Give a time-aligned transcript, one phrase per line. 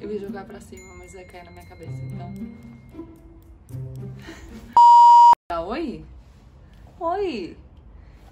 [0.00, 2.32] Eu ia jogar pra cima, mas ia cair na minha cabeça, então.
[5.52, 6.04] Ah, oi?
[7.00, 7.56] Oi!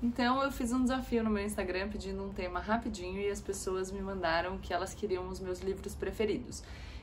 [0.01, 3.91] Então eu fiz um desafio no meu Instagram pedindo um tema rapidinho e as pessoas
[3.91, 6.63] me mandaram que elas queriam os meus livros preferidos.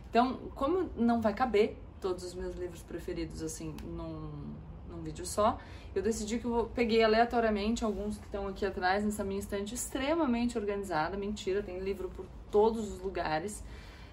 [0.09, 4.31] Então, como não vai caber todos os meus livros preferidos assim num,
[4.89, 5.59] num vídeo só,
[5.93, 10.57] eu decidi que eu peguei aleatoriamente alguns que estão aqui atrás nessa minha estante extremamente
[10.57, 11.17] organizada.
[11.17, 13.61] Mentira, tem livro por todos os lugares.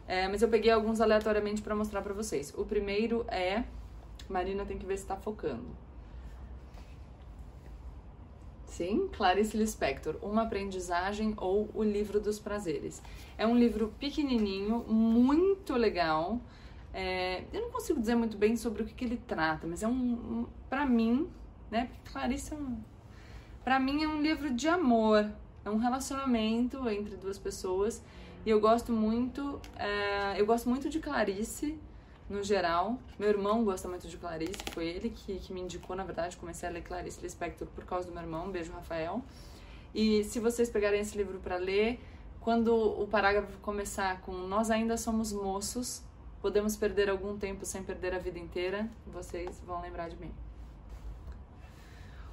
[0.07, 2.53] É, mas eu peguei alguns aleatoriamente para mostrar para vocês.
[2.57, 3.65] O primeiro é.
[4.29, 5.67] Marina tem que ver se tá focando.
[8.67, 13.03] Sim, Clarice Lispector, Uma Aprendizagem ou O Livro dos Prazeres.
[13.37, 16.41] É um livro pequenininho, muito legal.
[16.95, 19.89] É, eu não consigo dizer muito bem sobre o que, que ele trata, mas é
[19.89, 21.29] um, um para mim,
[21.71, 21.91] né?
[22.11, 22.79] Clarice é um,
[23.63, 25.31] para mim é um livro de amor,
[25.65, 28.03] é um relacionamento entre duas pessoas
[28.45, 31.79] e eu gosto muito, é, eu gosto muito de Clarice
[32.29, 32.99] no geral.
[33.19, 36.69] Meu irmão gosta muito de Clarice, foi ele que, que me indicou, na verdade, comecei
[36.69, 39.23] a ler Clarice Lispector por causa do meu irmão, beijo Rafael.
[39.95, 42.01] E se vocês pegarem esse livro para ler,
[42.41, 46.03] quando o parágrafo começar com Nós ainda somos moços,
[46.41, 50.33] podemos perder algum tempo sem perder a vida inteira, vocês vão lembrar de mim.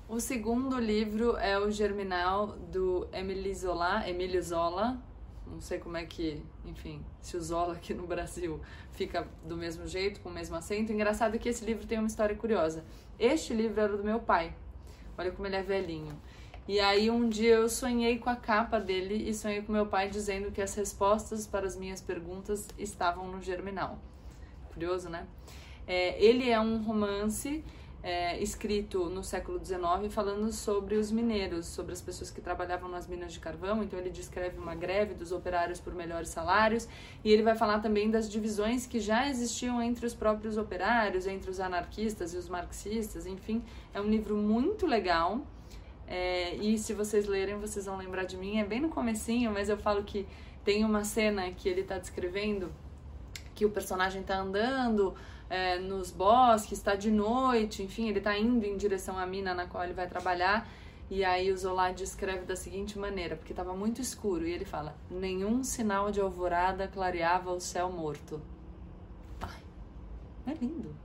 [0.07, 4.03] O segundo livro é o Germinal do Emile Zola,
[4.41, 5.08] Zola,
[5.51, 8.59] não sei como é que, enfim, se o Zola aqui no Brasil
[8.91, 10.91] fica do mesmo jeito, com o mesmo acento.
[10.91, 12.85] Engraçado que esse livro tem uma história curiosa.
[13.17, 14.53] Este livro era do meu pai.
[15.17, 16.17] Olha como ele é velhinho.
[16.67, 20.07] E aí um dia eu sonhei com a capa dele e sonhei com meu pai
[20.07, 23.97] dizendo que as respostas para as minhas perguntas estavam no Germinal.
[24.71, 25.25] Curioso, né?
[25.87, 27.63] É, ele é um romance
[28.01, 33.07] é, escrito no século XIX falando sobre os mineiros, sobre as pessoas que trabalhavam nas
[33.07, 33.83] minas de carvão.
[33.83, 36.87] Então ele descreve uma greve dos operários por melhores salários
[37.23, 41.49] e ele vai falar também das divisões que já existiam entre os próprios operários, entre
[41.49, 43.25] os anarquistas e os marxistas.
[43.25, 43.61] Enfim,
[43.93, 45.41] é um livro muito legal.
[46.07, 48.59] É, e se vocês lerem, vocês vão lembrar de mim.
[48.59, 50.25] É bem no comecinho, mas eu falo que
[50.63, 52.71] tem uma cena que ele está descrevendo
[53.53, 55.13] que o personagem está andando
[55.49, 59.65] é, nos bosques, está de noite, enfim, ele está indo em direção à mina na
[59.65, 60.67] qual ele vai trabalhar.
[61.09, 64.95] E aí o Zola descreve da seguinte maneira, porque estava muito escuro, e ele fala:
[65.09, 68.39] nenhum sinal de alvorada clareava o céu morto.
[69.41, 69.63] Ai,
[70.45, 70.95] é lindo.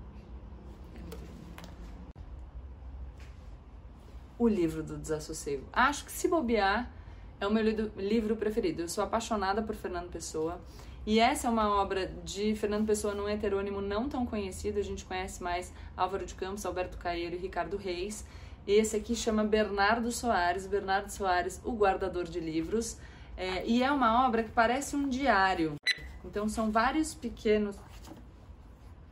[4.38, 5.64] O livro do desassossego.
[5.72, 6.92] Acho que se bobear
[7.40, 7.62] é o meu
[7.96, 8.82] livro preferido.
[8.82, 10.60] Eu sou apaixonada por Fernando Pessoa.
[11.06, 15.04] E essa é uma obra de Fernando Pessoa num heterônimo não tão conhecido, a gente
[15.04, 18.24] conhece mais Álvaro de Campos, Alberto Caeiro e Ricardo Reis.
[18.66, 22.96] Esse aqui chama Bernardo Soares, Bernardo Soares, o guardador de livros.
[23.36, 25.74] É, e é uma obra que parece um diário.
[26.24, 27.76] Então são vários pequenos.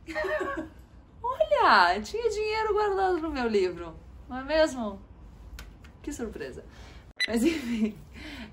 [1.21, 3.95] Olha, tinha dinheiro guardado no meu livro,
[4.27, 4.99] não é mesmo?
[6.01, 6.65] Que surpresa.
[7.27, 7.95] Mas enfim,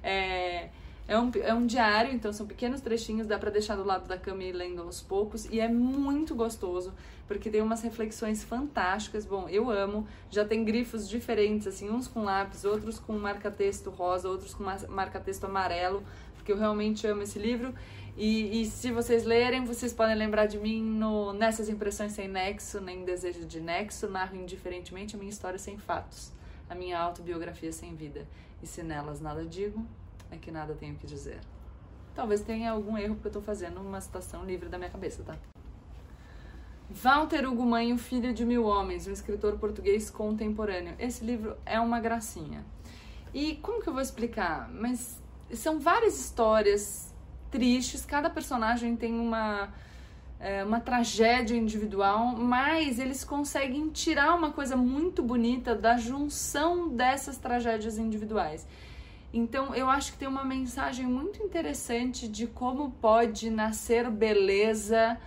[0.03, 0.69] é,
[1.11, 4.17] é um, é um diário, então são pequenos trechinhos, dá para deixar do lado da
[4.17, 6.95] cama e ir lendo aos poucos, e é muito gostoso,
[7.27, 9.27] porque tem umas reflexões fantásticas.
[9.27, 14.29] Bom, eu amo, já tem grifos diferentes, assim, uns com lápis, outros com marca-texto rosa,
[14.29, 16.05] outros com marca-texto amarelo,
[16.37, 17.75] porque eu realmente amo esse livro.
[18.17, 22.81] E, e, se vocês lerem, vocês podem lembrar de mim no Nessas Impressões Sem Nexo,
[22.81, 26.31] Nem Desejo de Nexo, narro indiferentemente a minha história sem fatos,
[26.69, 28.29] a minha autobiografia sem vida.
[28.63, 29.85] E se nelas nada digo,
[30.31, 31.41] é que nada tenho que dizer.
[32.15, 35.37] Talvez tenha algum erro porque eu tô fazendo uma citação livre da minha cabeça, tá?
[36.91, 40.95] Walter Hugo Manho, Filho de Mil Homens, um escritor português contemporâneo.
[40.99, 42.65] Esse livro é uma gracinha.
[43.33, 44.69] E como que eu vou explicar?
[44.71, 45.23] Mas
[45.55, 47.15] são várias histórias
[47.51, 49.73] tristes, cada personagem tem uma,
[50.39, 57.39] é, uma tragédia individual, mas eles conseguem tirar uma coisa muito bonita da junção dessas
[57.39, 58.67] tragédias individuais.
[59.33, 65.19] Então, eu acho que tem uma mensagem muito interessante de como pode nascer beleza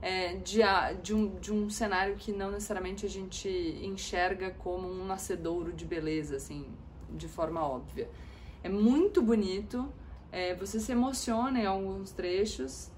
[0.00, 0.60] é, de,
[1.00, 5.84] de, um, de um cenário que não necessariamente a gente enxerga como um nascedouro de
[5.84, 6.66] beleza, assim,
[7.08, 8.10] de forma óbvia.
[8.64, 9.88] É muito bonito,
[10.32, 12.90] é, você se emociona em alguns trechos.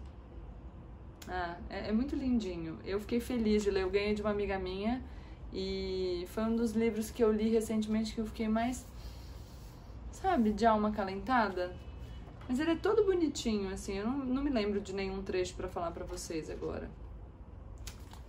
[1.29, 2.79] Ah, é, é muito lindinho.
[2.87, 5.03] Eu fiquei feliz de ler, eu ganhei de uma amiga minha
[5.53, 8.87] e foi um dos livros que eu li recentemente que eu fiquei mais
[10.15, 11.75] sabe, de alma acalentada.
[12.49, 13.99] Mas ele é todo bonitinho, assim.
[13.99, 16.91] Eu não, não me lembro de nenhum trecho para falar para vocês agora.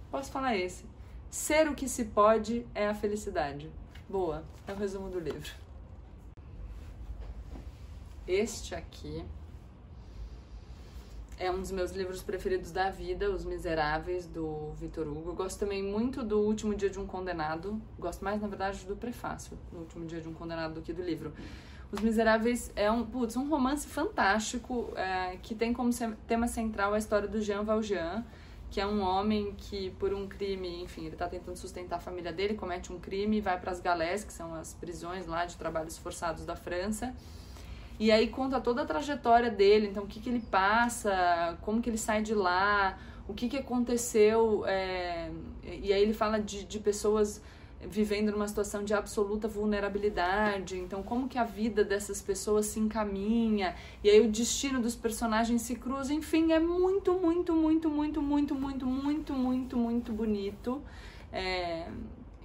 [0.10, 0.86] Posso falar esse.
[1.30, 3.70] Ser o que se pode é a felicidade.
[4.08, 5.52] Boa, é o resumo do livro.
[8.28, 9.24] Este aqui
[11.38, 15.32] é um dos meus livros preferidos da vida, Os Miseráveis, do Vitor Hugo.
[15.32, 17.82] Eu gosto também muito do Último Dia de um Condenado.
[18.00, 21.04] Gosto mais, na verdade, do prefácio do Último Dia de um Condenado do que do
[21.04, 21.34] livro.
[21.92, 25.92] Os Miseráveis é um, putz, um romance fantástico é, que tem como
[26.28, 28.26] tema central a história do Jean Valjean,
[28.70, 32.34] que é um homem que, por um crime, enfim, ele está tentando sustentar a família
[32.34, 35.56] dele, comete um crime e vai para as galés, que são as prisões lá de
[35.56, 37.14] trabalhos forçados da França
[37.98, 41.90] e aí conta toda a trajetória dele, então o que, que ele passa, como que
[41.90, 42.98] ele sai de lá,
[43.28, 44.66] o que, que aconteceu.
[44.66, 45.32] É...
[45.64, 47.42] E aí ele fala de, de pessoas
[47.90, 53.76] vivendo numa situação de absoluta vulnerabilidade, então como que a vida dessas pessoas se encaminha,
[54.04, 58.56] e aí o destino dos personagens se cruza, enfim, é muito, muito, muito, muito, muito,
[58.56, 60.82] muito, muito, muito, muito bonito.
[61.32, 61.88] É...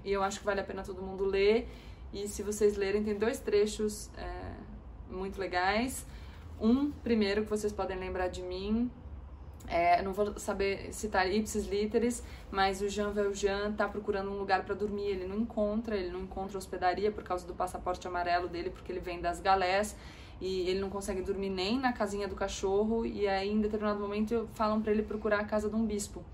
[0.05, 1.69] E eu acho que vale a pena todo mundo ler.
[2.13, 4.11] E se vocês lerem, tem dois trechos.
[4.17, 4.51] É
[5.11, 6.07] muito legais.
[6.61, 8.91] Um, primeiro, que vocês podem lembrar de mim,
[9.71, 14.65] é, não vou saber citar ipsis literis, mas o Jean Valjean tá procurando um lugar
[14.65, 18.71] para dormir, ele não encontra, ele não encontra hospedaria por causa do passaporte amarelo dele,
[18.71, 19.97] porque ele vem das galés
[20.41, 24.49] e ele não consegue dormir nem na casinha do cachorro e aí em determinado momento
[24.55, 26.25] falam para ele procurar a casa de um bispo.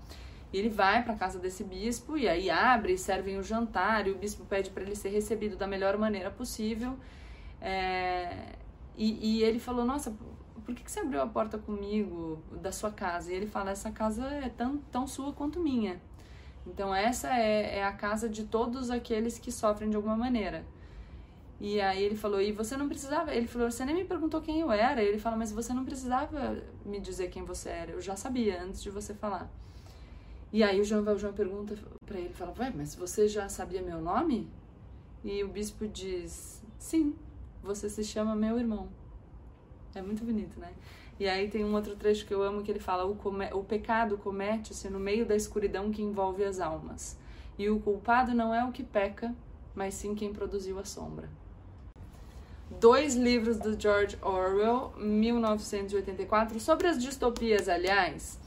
[0.51, 4.11] E ele vai para a casa desse bispo e aí abre, servem o jantar e
[4.11, 6.97] o bispo pede para ele ser recebido da melhor maneira possível.
[7.61, 8.55] É,
[8.95, 10.15] e, e ele falou: Nossa,
[10.67, 13.31] por que, que você abriu a porta comigo da sua casa?
[13.31, 15.97] E ele fala: Essa casa é tão, tão sua quanto minha.
[16.65, 20.65] Então, essa é, é a casa de todos aqueles que sofrem de alguma maneira.
[21.61, 23.33] E aí ele falou, e você não precisava.
[23.33, 25.01] Ele falou, você nem me perguntou quem eu era.
[25.01, 27.91] Ele fala, mas você não precisava me dizer quem você era.
[27.93, 29.49] Eu já sabia antes de você falar.
[30.51, 34.01] E aí o João Valjean pergunta para ele, fala, ué, mas você já sabia meu
[34.01, 34.49] nome?
[35.23, 37.15] E o bispo diz, sim
[37.63, 38.89] você se chama meu irmão.
[39.97, 40.71] É muito bonito, né?
[41.19, 43.17] E aí tem um outro trecho que eu amo que ele fala: o,
[43.53, 47.17] o pecado comete-se no meio da escuridão que envolve as almas.
[47.57, 49.33] E o culpado não é o que peca,
[49.73, 51.27] mas sim quem produziu a sombra.
[52.69, 58.39] Dois livros do George Orwell, 1984, sobre as distopias, aliás.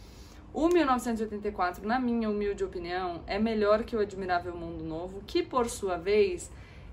[0.52, 5.70] O 1984, na minha humilde opinião, é melhor que o Admirável Mundo Novo, que por
[5.70, 6.50] sua vez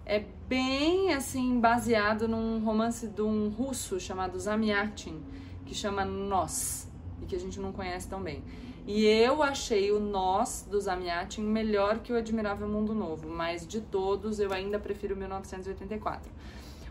[0.07, 5.21] é bem assim baseado num romance de um russo chamado Zamyatin,
[5.65, 6.89] que chama Nós,
[7.21, 8.41] e que a gente não conhece tão bem.
[8.87, 13.81] E eu achei o Nós do Zamyatin melhor que o Admirável Mundo Novo, mas de
[13.81, 16.31] todos eu ainda prefiro 1984.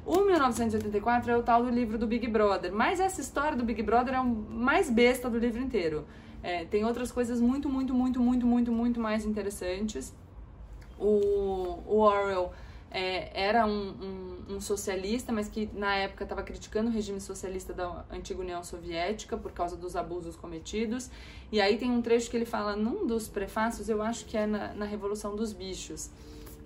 [0.04, 3.82] O 1984 é o tal do livro do Big Brother, mas essa história do Big
[3.82, 6.04] Brother é o mais besta do livro inteiro.
[6.42, 10.14] É, tem outras coisas muito, muito, muito, muito, muito, muito mais interessantes.
[10.98, 12.52] O, o Orwell
[12.96, 13.90] é, era um,
[14.48, 18.64] um, um, socialista, mas que na época estava criticando o regime socialista da antiga União
[18.64, 21.10] Soviética por causa dos abusos cometidos.
[21.52, 24.46] E aí tem um trecho que ele fala num dos prefácios, eu acho que é
[24.46, 26.08] na, na Revolução dos Bichos,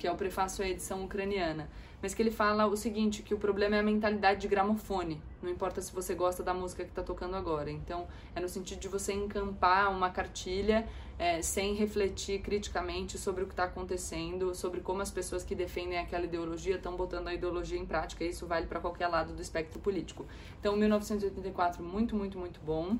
[0.00, 1.68] que é o prefácio à edição ucraniana
[2.02, 5.20] mas que ele fala o seguinte, que o problema é a mentalidade de gramofone.
[5.42, 7.70] Não importa se você gosta da música que está tocando agora.
[7.70, 10.88] Então, é no sentido de você encampar uma cartilha
[11.18, 15.98] é, sem refletir criticamente sobre o que está acontecendo, sobre como as pessoas que defendem
[15.98, 18.24] aquela ideologia estão botando a ideologia em prática.
[18.24, 20.26] Isso vale para qualquer lado do espectro político.
[20.58, 22.96] Então, 1984, muito, muito, muito bom.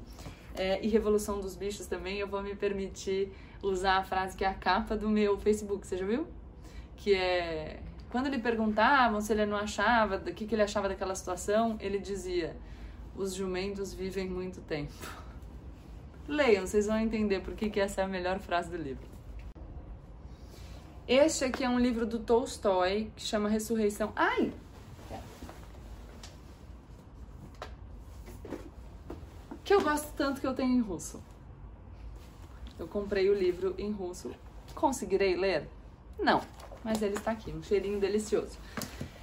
[0.54, 4.48] É, e Revolução dos Bichos também, eu vou me permitir usar a frase que é
[4.48, 6.26] a capa do meu Facebook, você já viu?
[7.02, 7.80] Que é
[8.10, 11.98] quando lhe perguntavam se ele não achava, o que, que ele achava daquela situação, ele
[11.98, 12.56] dizia:
[13.16, 14.92] os jumentos vivem muito tempo.
[16.26, 19.08] Leiam, vocês vão entender por que, que essa é a melhor frase do livro.
[21.06, 24.12] Este aqui é um livro do Tolstói que chama Ressurreição.
[24.14, 24.52] Ai!
[29.64, 31.22] Que eu gosto tanto que eu tenho em russo.
[32.76, 34.32] Eu comprei o livro em russo.
[34.74, 35.68] Conseguirei ler?
[36.18, 36.40] Não
[36.84, 38.58] mas ele está aqui, um cheirinho delicioso.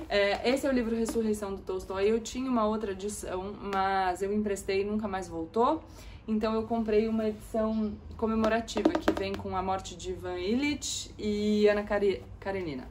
[0.10, 2.10] É, esse é o livro Ressurreição do Tolstói.
[2.10, 5.84] Eu tinha uma outra edição, mas eu emprestei e nunca mais voltou.
[6.28, 11.68] Então eu comprei uma edição comemorativa que vem com a morte de Ivan Illich e
[11.68, 11.84] Ana
[12.40, 12.88] Karenina.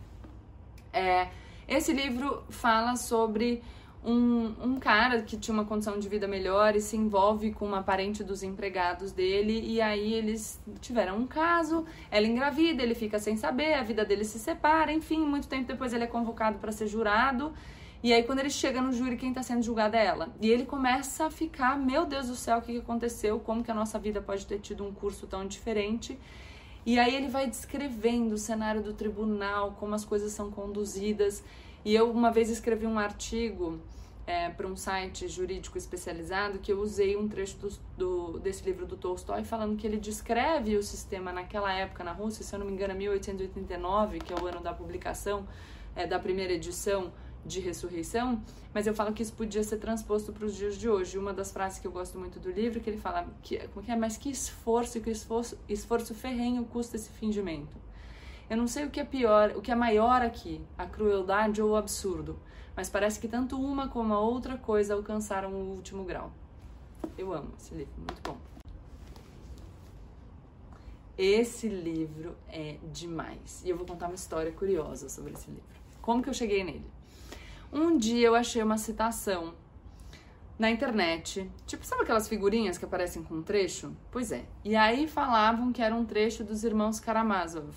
[0.93, 1.29] É,
[1.69, 3.63] esse livro fala sobre
[4.07, 7.83] um, um cara que tinha uma condição de vida melhor e se envolve com uma
[7.83, 13.37] parente dos empregados dele, e aí eles tiveram um caso, ela engravida, ele fica sem
[13.37, 16.87] saber, a vida dele se separa, enfim, muito tempo depois ele é convocado para ser
[16.87, 17.53] jurado.
[18.03, 20.29] E aí, quando ele chega no júri, quem está sendo julgada é ela.
[20.41, 23.41] E ele começa a ficar, meu Deus do céu, o que aconteceu?
[23.41, 26.17] Como que a nossa vida pode ter tido um curso tão diferente?
[26.85, 31.43] E aí ele vai descrevendo o cenário do tribunal, como as coisas são conduzidas.
[31.87, 33.79] E eu uma vez escrevi um artigo
[34.27, 38.85] é, para um site jurídico especializado que eu usei um trecho do, do, desse livro
[38.85, 42.67] do Tolstói falando que ele descreve o sistema naquela época na Rússia, se eu não
[42.67, 45.47] me engano, 1889, que é o ano da publicação
[45.95, 47.13] é, da primeira edição
[47.45, 48.43] de ressurreição,
[48.75, 51.17] mas eu falo que isso podia ser transposto para os dias de hoje.
[51.17, 53.87] Uma das frases que eu gosto muito do livro é que ele fala que, como
[53.87, 57.87] que é, mas que esforço, que esforço, esforço ferrenho custa esse fingimento.
[58.49, 61.71] Eu não sei o que é pior, o que é maior aqui, a crueldade ou
[61.71, 62.39] o absurdo,
[62.77, 66.31] mas parece que tanto uma como a outra coisa alcançaram o último grau.
[67.19, 68.37] Eu amo esse livro, muito bom.
[71.19, 73.65] Esse livro é demais.
[73.65, 75.65] E eu vou contar uma história curiosa sobre esse livro.
[76.01, 76.87] Como que eu cheguei nele?
[77.73, 79.55] Um dia eu achei uma citação
[80.59, 81.51] na internet.
[81.67, 83.97] Tipo, sabe aquelas figurinhas que aparecem com um trecho?
[84.11, 84.45] Pois é.
[84.63, 87.75] E aí falavam que era um trecho dos irmãos Karamazov.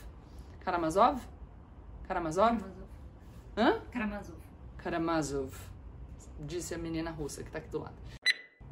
[0.63, 1.22] Karamazov?
[2.08, 2.58] Karamazov?
[2.58, 2.88] Karamazov.
[3.58, 3.80] Hã?
[3.92, 4.38] Karamazov.
[4.78, 5.54] Karamazov.
[6.39, 7.96] Disse a menina russa que tá aqui do lado.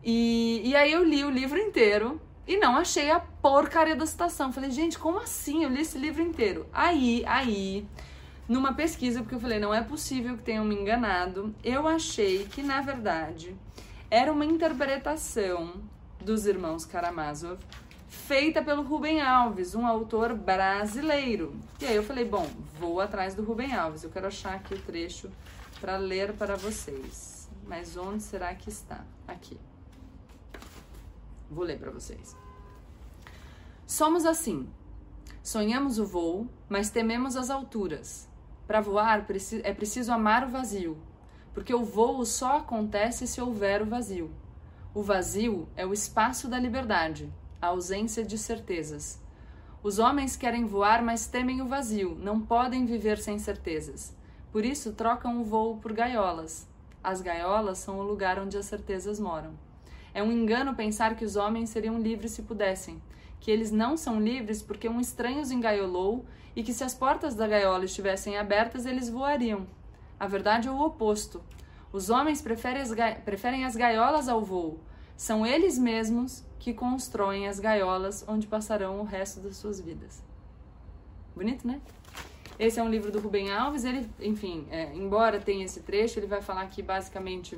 [0.03, 4.53] E, e aí eu li o livro inteiro e não achei a porcaria da citação.
[4.53, 5.63] Falei, gente, como assim?
[5.63, 6.65] Eu li esse livro inteiro.
[6.72, 7.86] Aí, aí,
[8.48, 12.63] numa pesquisa, porque eu falei, não é possível que tenham me enganado, eu achei que,
[12.63, 13.56] na verdade,
[14.10, 15.74] era uma interpretação
[16.24, 17.60] dos irmãos Karamazov
[18.08, 21.56] feita pelo Rubem Alves, um autor brasileiro.
[21.80, 22.50] E aí eu falei, bom,
[22.80, 24.04] vou atrás do Rubem Alves.
[24.04, 25.30] Eu quero achar aqui o trecho
[25.80, 27.50] para ler para vocês.
[27.66, 29.06] Mas onde será que está?
[29.28, 29.60] Aqui.
[31.50, 32.36] Vou ler para vocês.
[33.86, 34.70] Somos assim.
[35.44, 38.28] Sonhamos o voo, mas tememos as alturas.
[38.66, 39.26] Para voar
[39.64, 40.98] é preciso amar o vazio,
[41.54, 44.30] porque o voo só acontece se houver o vazio.
[44.94, 49.20] O vazio é o espaço da liberdade, a ausência de certezas.
[49.84, 54.16] Os homens querem voar, mas temem o vazio, não podem viver sem certezas.
[54.52, 56.68] Por isso trocam o voo por gaiolas.
[57.04, 59.54] As gaiolas são o lugar onde as certezas moram.
[60.14, 63.02] É um engano pensar que os homens seriam livres se pudessem,
[63.40, 67.36] que eles não são livres porque um estranho os engaiolou e que se as portas
[67.36, 69.68] da gaiola estivessem abertas, eles voariam.
[70.20, 71.42] A verdade é o oposto.
[71.94, 74.80] Os homens preferem as, gaiolas ao voo.
[75.17, 80.24] São eles mesmos que constroem as gaiolas onde passarão o resto das suas vidas.
[81.36, 81.81] Bonito, né?
[82.59, 83.83] Esse é um livro do Rubem Alves.
[83.83, 87.57] Ele, enfim, é, embora tenha esse trecho, ele vai falar aqui basicamente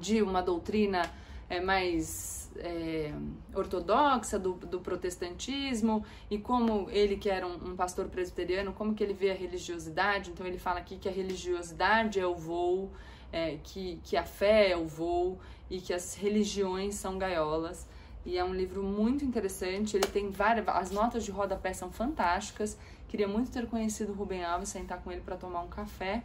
[0.00, 1.10] de uma doutrina
[1.48, 3.12] é, mais é,
[3.54, 9.04] ortodoxa do, do, protestantismo e como ele que era um, um, pastor presbiteriano, como que
[9.04, 10.30] ele vê a religiosidade.
[10.30, 12.90] Então ele fala aqui que a religiosidade é o voo,
[13.32, 17.86] é, que, que a fé é o voo e que as religiões são gaiolas.
[18.24, 19.96] E é um livro muito interessante.
[19.96, 22.76] Ele tem várias, as notas de rodapé são fantásticas.
[23.08, 26.22] Queria muito ter conhecido o Rubem Alves, sentar com ele para tomar um café.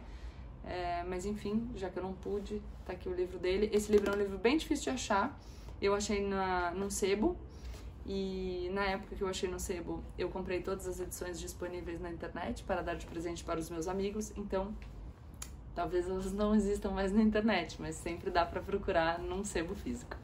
[0.64, 3.70] É, mas enfim, já que eu não pude, tá aqui o livro dele.
[3.72, 5.38] Esse livro é um livro bem difícil de achar.
[5.80, 7.36] Eu achei na, num sebo.
[8.06, 12.10] E na época que eu achei no sebo, eu comprei todas as edições disponíveis na
[12.10, 14.32] internet para dar de presente para os meus amigos.
[14.36, 14.74] Então,
[15.78, 20.16] talvez elas não existam mais na internet, mas sempre dá para procurar num sebo físico.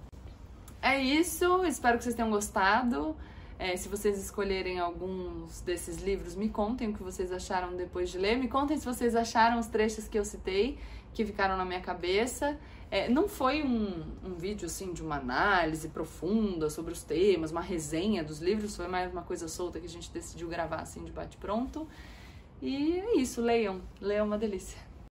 [0.83, 3.17] É isso, espero que vocês tenham gostado.
[3.57, 8.19] É, se vocês escolherem alguns desses livros, me contem o que vocês acharam depois de
[8.19, 8.37] ler.
[8.37, 10.77] Me contem se vocês acharam os trechos que eu citei,
[11.13, 12.59] que ficaram na minha cabeça.
[12.91, 17.61] É, não foi um, um vídeo assim de uma análise profunda sobre os temas, uma
[17.61, 21.13] resenha dos livros, foi mais uma coisa solta que a gente decidiu gravar assim de
[21.13, 21.87] bate-pronto.
[22.61, 23.81] E é isso, leiam.
[24.01, 24.94] Leiam é uma delícia.